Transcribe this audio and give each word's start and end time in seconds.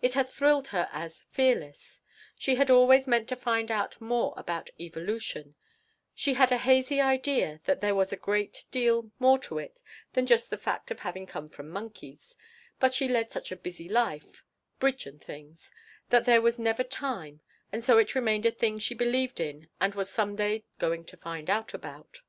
It 0.00 0.14
had 0.14 0.30
thrilled 0.30 0.68
her 0.68 0.88
as 0.92 1.26
"fearless," 1.30 2.00
She 2.38 2.54
had 2.54 2.70
always 2.70 3.06
meant 3.06 3.28
to 3.28 3.36
find 3.36 3.70
out 3.70 4.00
more 4.00 4.32
about 4.34 4.70
evolution, 4.80 5.56
she 6.14 6.32
had 6.32 6.50
a 6.50 6.56
hazy 6.56 7.02
idea 7.02 7.60
that 7.66 7.82
there 7.82 7.94
was 7.94 8.10
a 8.10 8.16
great 8.16 8.64
deal 8.70 9.10
more 9.18 9.38
to 9.40 9.58
it 9.58 9.82
than 10.14 10.24
just 10.24 10.48
the 10.48 10.56
fact 10.56 10.90
of 10.90 11.00
having 11.00 11.26
come 11.26 11.50
from 11.50 11.68
monkeys, 11.68 12.34
but 12.80 12.94
she 12.94 13.08
led 13.08 13.30
such 13.30 13.52
a 13.52 13.56
busy 13.56 13.90
life 13.90 14.42
bridge 14.78 15.04
and 15.04 15.22
things 15.22 15.70
that 16.08 16.24
there 16.24 16.40
was 16.40 16.58
never 16.58 16.82
time 16.82 17.42
and 17.70 17.84
so 17.84 17.98
it 17.98 18.14
remained 18.14 18.46
a 18.46 18.50
thing 18.50 18.78
she 18.78 18.94
believed 18.94 19.38
in 19.38 19.68
and 19.82 19.94
was 19.94 20.08
some 20.08 20.34
day 20.34 20.64
going 20.78 21.04
to 21.04 21.18
find 21.18 21.50
out 21.50 21.74
about. 21.74 22.22